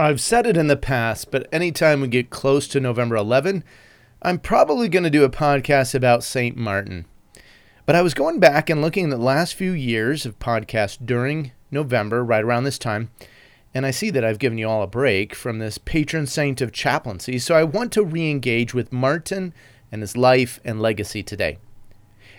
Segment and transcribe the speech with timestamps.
[0.00, 3.62] I've said it in the past, but anytime we get close to November 11,
[4.22, 6.56] I'm probably going to do a podcast about St.
[6.56, 7.04] Martin.
[7.84, 11.52] But I was going back and looking at the last few years of podcasts during
[11.70, 13.10] November, right around this time,
[13.74, 16.72] and I see that I've given you all a break from this patron saint of
[16.72, 19.52] chaplaincy, so I want to re engage with Martin
[19.92, 21.58] and his life and legacy today.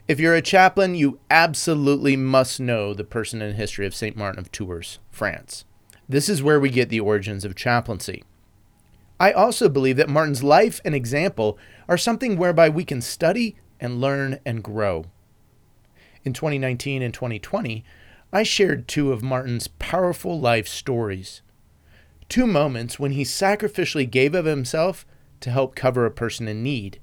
[0.08, 4.18] If you're a chaplain, you absolutely must know the person and history of St.
[4.18, 5.64] Martin of Tours, France.
[6.12, 8.22] This is where we get the origins of chaplaincy.
[9.18, 11.58] I also believe that Martin's life and example
[11.88, 15.06] are something whereby we can study and learn and grow.
[16.26, 17.86] In 2019 and 2020,
[18.34, 21.44] I shared two of Martin's powerful life stories.
[22.28, 25.06] Two moments when he sacrificially gave of himself
[25.40, 27.00] to help cover a person in need.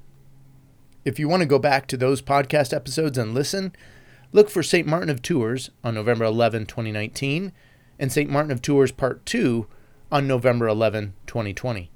[1.06, 3.74] If you want to go back to those podcast episodes and listen,
[4.32, 4.86] look for St.
[4.86, 7.52] Martin of Tours on November 11, 2019
[7.98, 8.30] and St.
[8.30, 9.66] Martin of Tours Part 2
[10.10, 11.90] on November 11, 2020.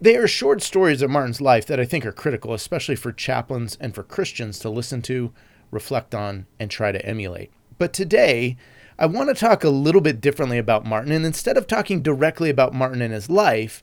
[0.00, 3.78] They are short stories of Martin's life that I think are critical, especially for chaplains
[3.80, 5.32] and for Christians to listen to,
[5.70, 7.50] reflect on, and try to emulate.
[7.78, 8.56] But today,
[8.98, 12.50] I want to talk a little bit differently about Martin, and instead of talking directly
[12.50, 13.82] about Martin and his life,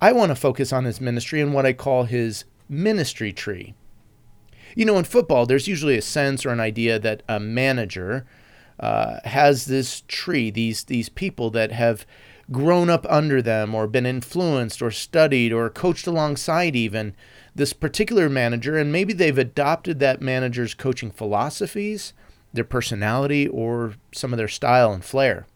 [0.00, 3.74] I want to focus on his ministry and what I call his ministry tree.
[4.74, 8.26] You know, in football, there's usually a sense or an idea that a manager
[8.80, 12.06] uh, has this tree, these these people that have
[12.50, 17.14] grown up under them or been influenced or studied or coached alongside even
[17.54, 22.12] this particular manager and maybe they've adopted that manager's coaching philosophies,
[22.52, 25.46] their personality or some of their style and flair.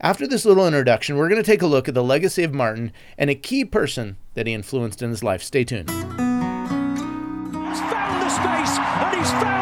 [0.00, 2.92] After this little introduction, we're going to take a look at the legacy of Martin
[3.16, 5.42] and a key person that he influenced in his life.
[5.42, 5.90] Stay tuned.
[5.90, 6.00] He's
[7.80, 9.61] found the space and he's found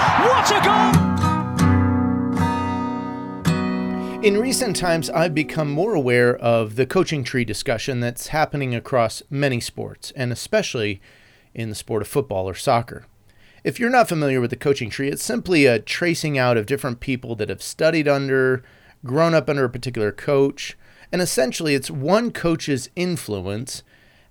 [4.21, 9.23] In recent times, I've become more aware of the coaching tree discussion that's happening across
[9.31, 11.01] many sports, and especially
[11.55, 13.07] in the sport of football or soccer.
[13.63, 16.99] If you're not familiar with the coaching tree, it's simply a tracing out of different
[16.99, 18.61] people that have studied under,
[19.03, 20.77] grown up under a particular coach,
[21.11, 23.81] and essentially it's one coach's influence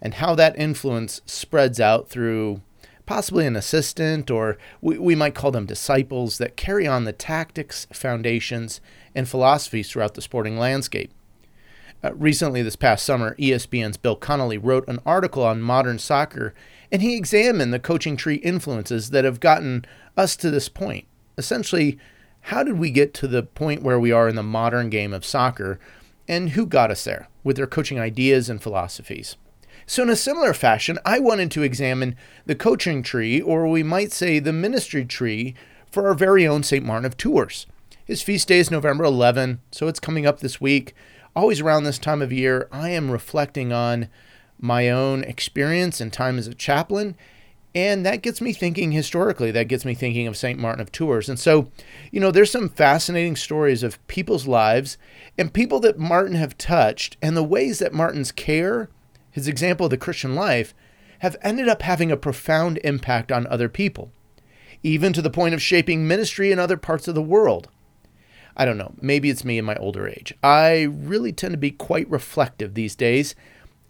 [0.00, 2.62] and how that influence spreads out through
[3.10, 7.88] possibly an assistant, or we, we might call them disciples that carry on the tactics,
[7.92, 8.80] foundations,
[9.16, 11.10] and philosophies throughout the sporting landscape.
[12.04, 16.54] Uh, recently, this past summer, ESPN's Bill Connelly wrote an article on modern soccer,
[16.92, 19.84] and he examined the coaching tree influences that have gotten
[20.16, 21.04] us to this point.
[21.36, 21.98] Essentially,
[22.42, 25.24] how did we get to the point where we are in the modern game of
[25.24, 25.80] soccer,
[26.28, 29.34] and who got us there with their coaching ideas and philosophies?
[29.90, 32.14] So, in a similar fashion, I wanted to examine
[32.46, 35.56] the coaching tree, or we might say the ministry tree,
[35.90, 36.84] for our very own St.
[36.84, 37.66] Martin of Tours.
[38.04, 40.94] His feast day is November 11, so it's coming up this week.
[41.34, 44.06] Always around this time of year, I am reflecting on
[44.60, 47.16] my own experience and time as a chaplain.
[47.74, 49.50] And that gets me thinking historically.
[49.50, 50.56] That gets me thinking of St.
[50.56, 51.28] Martin of Tours.
[51.28, 51.68] And so,
[52.12, 54.98] you know, there's some fascinating stories of people's lives
[55.36, 58.88] and people that Martin have touched and the ways that Martin's care
[59.30, 60.74] his example of the Christian life,
[61.20, 64.10] have ended up having a profound impact on other people,
[64.82, 67.68] even to the point of shaping ministry in other parts of the world.
[68.56, 70.34] I don't know, maybe it's me in my older age.
[70.42, 73.34] I really tend to be quite reflective these days,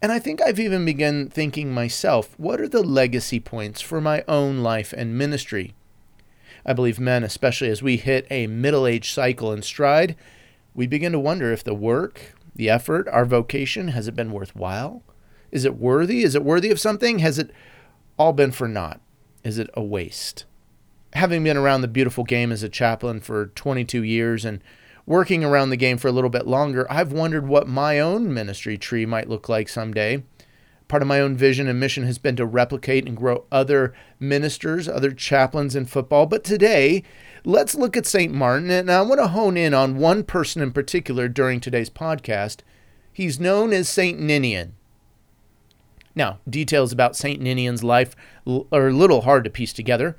[0.03, 4.25] and I think I've even begun thinking myself what are the legacy points for my
[4.27, 5.75] own life and ministry?
[6.65, 10.17] I believe men, especially as we hit a middle age cycle in stride,
[10.75, 15.03] we begin to wonder if the work, the effort, our vocation, has it been worthwhile?
[15.51, 16.23] Is it worthy?
[16.23, 17.19] Is it worthy of something?
[17.21, 17.51] Has it
[18.19, 19.01] all been for naught?
[19.43, 20.45] Is it a waste?
[21.15, 24.63] Having been around the beautiful game as a chaplain for 22 years and
[25.07, 28.79] working around the game for a little bit longer, I've wondered what my own ministry
[28.79, 30.23] tree might look like someday.
[30.87, 34.89] Part of my own vision and mission has been to replicate and grow other ministers,
[34.89, 36.27] other chaplains in football.
[36.27, 37.05] But today,
[37.45, 38.33] let's look at St.
[38.33, 42.59] Martin, and I want to hone in on one person in particular during today's podcast.
[43.13, 44.19] He's known as St.
[44.19, 44.75] Ninian.
[46.15, 47.41] Now, details about St.
[47.41, 48.17] Ninian's life
[48.47, 50.17] are a little hard to piece together.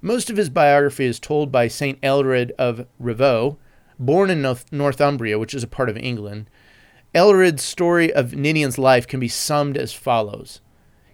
[0.00, 2.00] Most of his biography is told by St.
[2.00, 3.56] Aelred of Rievaulx,
[3.98, 4.42] born in
[4.72, 6.48] Northumbria, which is a part of England.
[7.14, 10.60] Aelred's story of Ninian's life can be summed as follows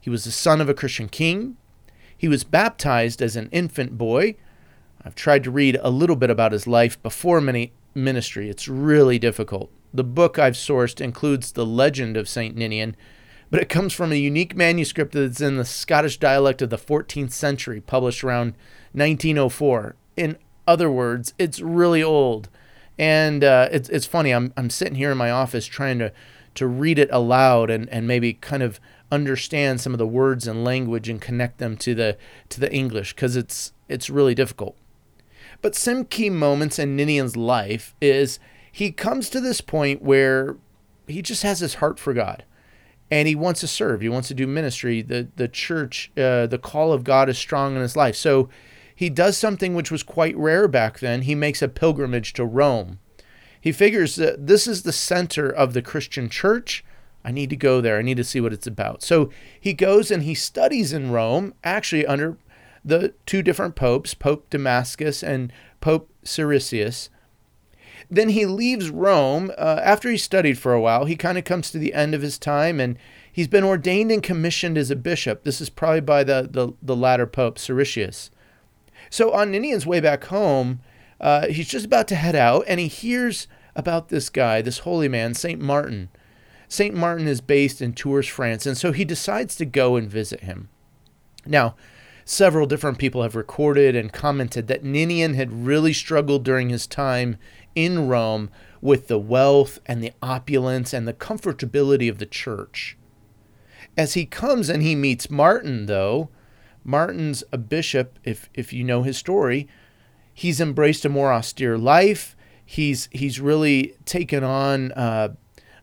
[0.01, 1.57] He was the son of a Christian king.
[2.17, 4.37] He was baptized as an infant boy.
[5.05, 8.49] I've tried to read a little bit about his life before many ministry.
[8.49, 9.71] It's really difficult.
[9.93, 12.57] The book I've sourced includes the legend of St.
[12.57, 12.97] Ninian,
[13.51, 17.33] but it comes from a unique manuscript that's in the Scottish dialect of the 14th
[17.33, 18.55] century, published around
[18.93, 19.97] 1904.
[20.17, 20.37] In
[20.67, 22.49] other words, it's really old.
[22.99, 26.13] And uh, it's, it's funny, I'm, I'm sitting here in my office trying to,
[26.57, 28.81] to read it aloud and, and maybe kind of
[29.11, 32.19] understand some of the words and language and connect them to the,
[32.51, 34.77] to the English because it's, it's really difficult.
[35.63, 38.39] But some key moments in Ninian's life is
[38.71, 40.57] he comes to this point where
[41.07, 42.45] he just has his heart for God
[43.11, 44.01] and he wants to serve.
[44.01, 45.03] He wants to do ministry.
[45.03, 48.17] The the church, uh, the call of God is strong in his life.
[48.17, 48.49] So
[48.95, 51.23] he does something which was quite rare back then.
[51.23, 52.99] He makes a pilgrimage to Rome.
[53.61, 56.85] He figures that this is the center of the Christian church.
[57.25, 57.99] I need to go there.
[57.99, 59.03] I need to see what it's about.
[59.03, 62.39] So he goes and he studies in Rome, actually under
[62.85, 67.09] the two different popes, Pope Damasus and Pope Siricius.
[68.11, 69.51] Then he leaves Rome.
[69.59, 72.23] Uh, after he studied for a while, he kind of comes to the end of
[72.23, 72.99] his time and
[73.31, 75.45] he's been ordained and commissioned as a bishop.
[75.45, 78.31] This is probably by the, the, the latter Pope, Siricius.
[79.11, 80.81] So on Ninian's way back home,
[81.21, 85.09] uh, he's just about to head out and he hears about this guy, this holy
[85.09, 85.61] man, St.
[85.61, 86.09] Martin.
[86.69, 86.95] St.
[86.95, 90.69] Martin is based in Tours, France, and so he decides to go and visit him.
[91.47, 91.77] Now,
[92.29, 97.39] several different people have recorded and commented that Ninian had really struggled during his time
[97.75, 98.51] in Rome
[98.83, 102.99] with the wealth and the opulence and the comfortability of the church.
[103.97, 106.29] As he comes and he meets Martin, though,
[106.85, 109.67] Martin's a bishop, if, if you know his story.
[110.35, 112.37] He's embraced a more austere life.
[112.63, 115.31] He's, he's really taken on uh,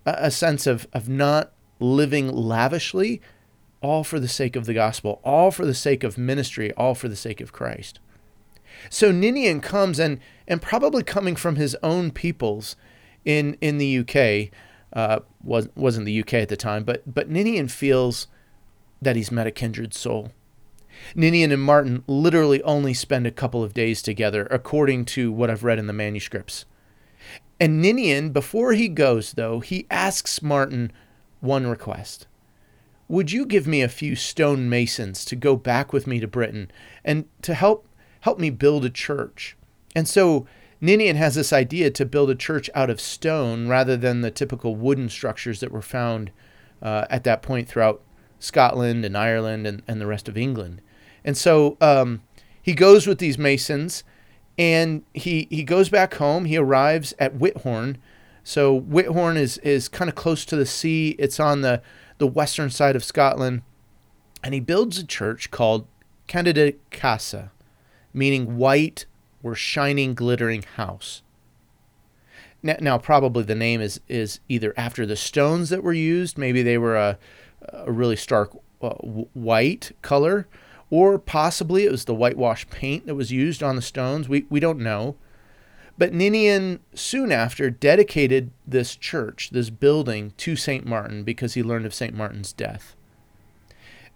[0.05, 3.19] a sense of, of not living lavishly,
[3.85, 7.07] all for the sake of the gospel, all for the sake of ministry, all for
[7.07, 7.99] the sake of Christ.
[8.89, 12.75] So Ninian comes and and probably coming from his own peoples
[13.23, 14.51] in in the UK
[14.93, 18.27] uh, was wasn't the UK at the time, but but Ninian feels
[19.01, 20.31] that he's met a kindred soul.
[21.13, 25.63] Ninian and Martin literally only spend a couple of days together, according to what I've
[25.63, 26.65] read in the manuscripts.
[27.59, 30.91] And Ninian, before he goes, though, he asks Martin
[31.39, 32.25] one request.
[33.07, 36.71] Would you give me a few stone masons to go back with me to Britain
[37.03, 37.87] and to help
[38.21, 39.55] help me build a church?
[39.95, 40.47] And so
[40.81, 44.75] Ninian has this idea to build a church out of stone rather than the typical
[44.75, 46.31] wooden structures that were found
[46.81, 48.01] uh, at that point throughout
[48.39, 50.81] Scotland and Ireland and, and the rest of England.
[51.23, 52.21] And so um,
[52.61, 54.03] he goes with these masons
[54.57, 56.45] and he, he goes back home.
[56.45, 57.97] He arrives at Whithorn.
[58.43, 61.81] So Whithorn is, is kind of close to the sea, it's on the
[62.17, 63.61] the western side of Scotland,
[64.43, 65.87] and he builds a church called
[66.27, 67.51] Candida Casa,
[68.13, 69.05] meaning white
[69.43, 71.21] or shining, glittering house.
[72.63, 76.63] Now, now, probably the name is, is either after the stones that were used, maybe
[76.63, 77.17] they were a,
[77.69, 80.47] a really stark uh, white color,
[80.89, 84.27] or possibly it was the whitewash paint that was used on the stones.
[84.27, 85.15] We, we don't know.
[85.97, 90.85] But Ninian soon after dedicated this church, this building, to St.
[90.85, 92.13] Martin because he learned of St.
[92.13, 92.95] Martin's death.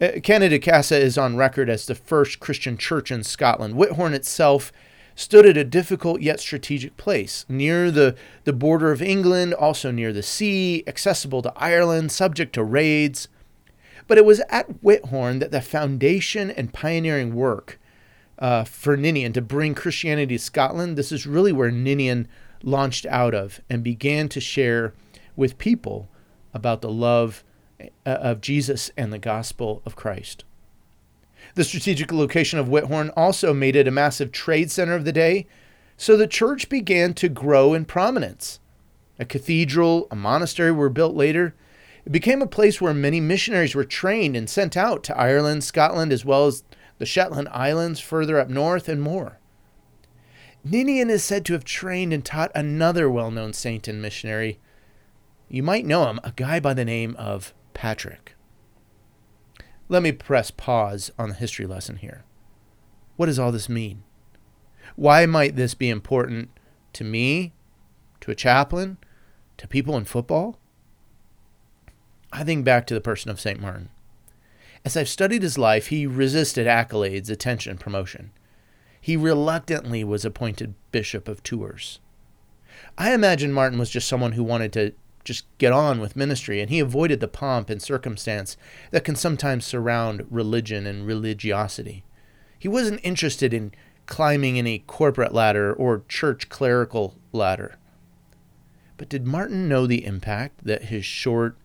[0.01, 3.75] Uh, Candida Casa is on record as the first Christian church in Scotland.
[3.75, 4.71] Whithorn itself
[5.15, 10.13] stood at a difficult yet strategic place, near the, the border of England, also near
[10.13, 13.27] the sea, accessible to Ireland, subject to raids.
[14.07, 17.79] But it was at Whithorn that the foundation and pioneering work
[18.39, 22.27] uh, for Ninian to bring Christianity to Scotland, this is really where Ninian
[22.63, 24.93] launched out of and began to share
[25.35, 26.09] with people
[26.53, 27.43] about the love
[27.81, 30.43] uh, of Jesus and the gospel of Christ.
[31.55, 35.47] The strategic location of Whithorn also made it a massive trade center of the day,
[35.97, 38.59] so the church began to grow in prominence.
[39.17, 41.55] A cathedral, a monastery were built later.
[42.05, 46.13] It became a place where many missionaries were trained and sent out to Ireland, Scotland,
[46.13, 46.63] as well as
[46.99, 49.39] the Shetland Islands further up north, and more.
[50.63, 54.59] Ninian is said to have trained and taught another well known saint and missionary.
[55.47, 58.35] You might know him, a guy by the name of Patrick.
[59.87, 62.23] Let me press pause on the history lesson here.
[63.15, 64.03] What does all this mean?
[64.95, 66.49] Why might this be important
[66.93, 67.53] to me,
[68.21, 68.97] to a chaplain,
[69.57, 70.59] to people in football?
[72.31, 73.59] I think back to the person of St.
[73.59, 73.89] Martin.
[74.85, 78.31] As I've studied his life, he resisted accolades, attention, promotion.
[79.01, 81.99] He reluctantly was appointed Bishop of Tours.
[82.97, 84.93] I imagine Martin was just someone who wanted to
[85.23, 88.57] just get on with ministry, and he avoided the pomp and circumstance
[88.91, 92.03] that can sometimes surround religion and religiosity.
[92.57, 93.73] He wasn't interested in
[94.05, 97.75] climbing any corporate ladder or church clerical ladder.
[98.97, 101.57] But did Martin know the impact that his short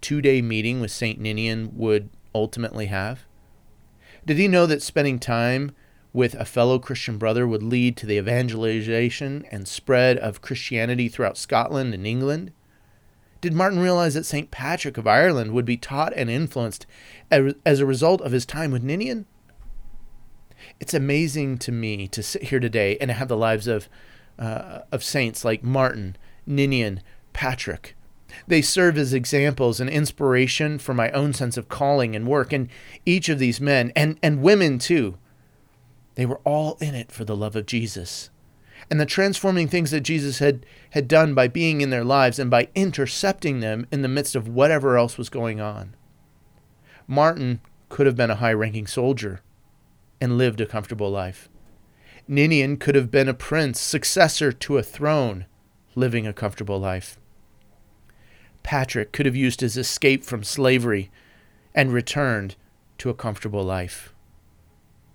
[0.00, 1.20] two day meeting with St.
[1.20, 3.24] Ninian would ultimately have?
[4.26, 5.72] Did he know that spending time
[6.12, 11.38] with a fellow Christian brother would lead to the evangelization and spread of Christianity throughout
[11.38, 12.52] Scotland and England?
[13.40, 14.50] Did Martin realize that St.
[14.50, 16.86] Patrick of Ireland would be taught and influenced
[17.30, 19.26] as a result of his time with Ninian?
[20.78, 23.88] It's amazing to me to sit here today and have the lives of,
[24.38, 27.00] uh, of saints like Martin, Ninian,
[27.32, 27.96] Patrick.
[28.46, 32.52] They serve as examples and inspiration for my own sense of calling and work.
[32.52, 32.68] And
[33.04, 35.18] each of these men, and, and women too,
[36.14, 38.30] they were all in it for the love of Jesus
[38.88, 42.50] and the transforming things that Jesus had, had done by being in their lives and
[42.50, 45.94] by intercepting them in the midst of whatever else was going on.
[47.06, 49.42] Martin could have been a high ranking soldier
[50.20, 51.48] and lived a comfortable life.
[52.28, 55.46] Ninian could have been a prince, successor to a throne,
[55.94, 57.18] living a comfortable life.
[58.62, 61.10] Patrick could have used his escape from slavery
[61.74, 62.56] and returned
[62.98, 64.12] to a comfortable life.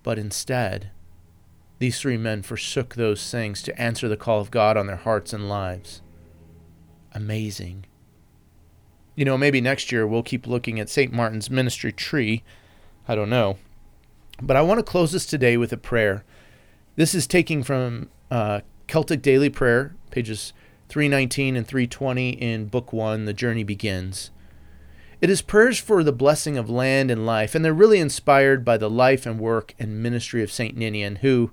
[0.03, 0.89] But instead,
[1.79, 5.33] these three men forsook those things to answer the call of God on their hearts
[5.33, 6.01] and lives.
[7.13, 7.85] Amazing.
[9.15, 11.11] You know, maybe next year we'll keep looking at St.
[11.11, 12.43] Martin's ministry tree.
[13.07, 13.57] I don't know.
[14.41, 16.23] But I want to close this today with a prayer.
[16.95, 20.53] This is taking from uh, Celtic Daily Prayer, pages
[20.89, 24.31] 319 and 320 in Book 1, The Journey Begins.
[25.21, 28.77] It is prayers for the blessing of land and life, and they're really inspired by
[28.77, 30.77] the life and work and ministry of St.
[30.77, 31.51] Ninian, who,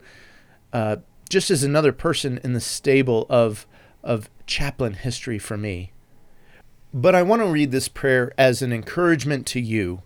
[0.73, 0.97] uh,
[1.31, 3.67] just as another person in the stable of,
[4.03, 5.93] of chaplain history for me.
[6.93, 10.03] But I want to read this prayer as an encouragement to you.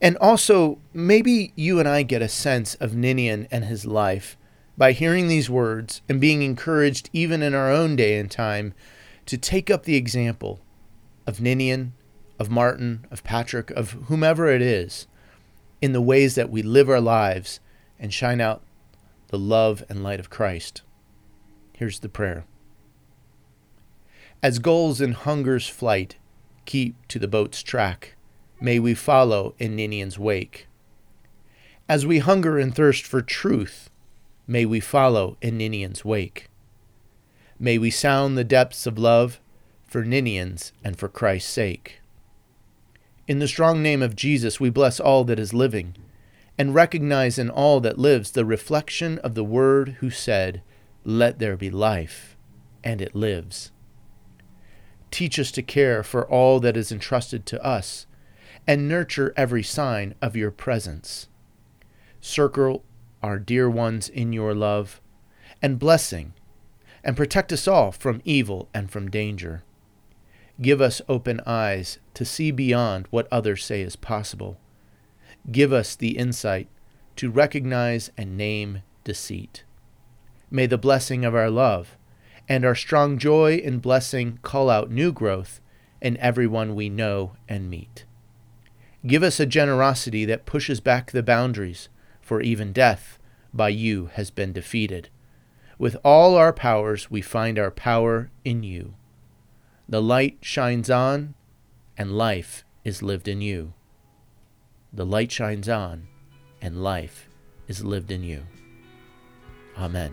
[0.00, 4.37] And also, maybe you and I get a sense of Ninian and his life
[4.78, 8.72] by hearing these words and being encouraged, even in our own day and time,
[9.26, 10.60] to take up the example
[11.26, 11.92] of Ninian
[12.38, 15.06] of Martin, of Patrick, of whomever it is,
[15.82, 17.60] in the ways that we live our lives
[17.98, 18.62] and shine out
[19.28, 20.82] the love and light of Christ.
[21.72, 22.44] Here's the prayer
[24.42, 26.16] As gulls in hunger's flight
[26.64, 28.14] keep to the boat's track,
[28.60, 30.68] may we follow in Ninian's wake.
[31.88, 33.87] As we hunger and thirst for truth,
[34.48, 36.48] may we follow in Ninian's wake.
[37.60, 39.40] May we sound the depths of love
[39.86, 42.00] for Ninian's and for Christ's sake.
[43.28, 45.94] In the strong name of Jesus, we bless all that is living,
[46.56, 50.62] and recognize in all that lives the reflection of the Word who said,
[51.04, 52.36] Let there be life,
[52.82, 53.70] and it lives.
[55.10, 58.06] Teach us to care for all that is entrusted to us,
[58.66, 61.28] and nurture every sign of your presence.
[62.20, 62.82] Circle
[63.22, 65.00] our dear ones in your love
[65.60, 66.34] and blessing,
[67.02, 69.62] and protect us all from evil and from danger.
[70.60, 74.58] Give us open eyes to see beyond what others say is possible.
[75.50, 76.68] Give us the insight
[77.16, 79.64] to recognize and name deceit.
[80.50, 81.96] May the blessing of our love
[82.48, 85.60] and our strong joy in blessing call out new growth
[86.00, 88.04] in everyone we know and meet.
[89.06, 91.88] Give us a generosity that pushes back the boundaries,
[92.28, 93.18] for even death
[93.54, 95.08] by you has been defeated.
[95.78, 98.92] With all our powers, we find our power in you.
[99.88, 101.32] The light shines on,
[101.96, 103.72] and life is lived in you.
[104.92, 106.06] The light shines on,
[106.60, 107.30] and life
[107.66, 108.42] is lived in you.
[109.78, 110.12] Amen.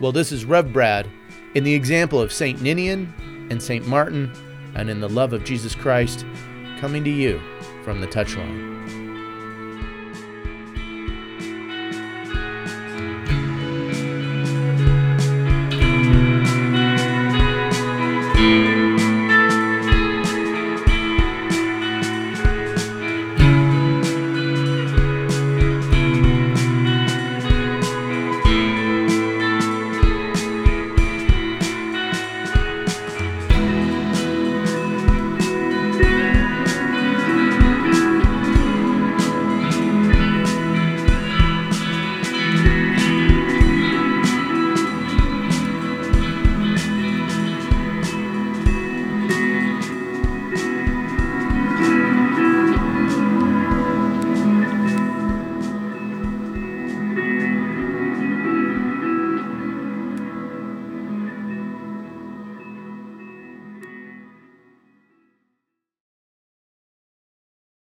[0.00, 1.08] Well, this is Rev Brad
[1.56, 2.62] in the example of St.
[2.62, 3.84] Ninian and St.
[3.84, 4.32] Martin,
[4.76, 6.24] and in the love of Jesus Christ,
[6.78, 7.40] coming to you
[7.82, 8.97] from the touchline.